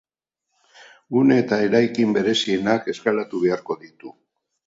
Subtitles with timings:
[1.17, 4.15] Gune eta eraikin berezienak eskalatu beharko ditu.